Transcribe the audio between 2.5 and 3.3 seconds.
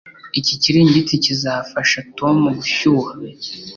gushyuha.